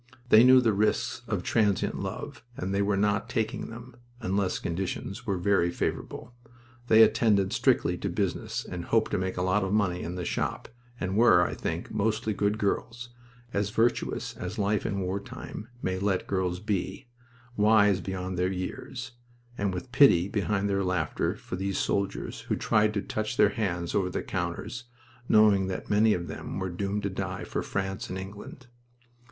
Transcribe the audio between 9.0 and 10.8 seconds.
to make a lot of money in the shop,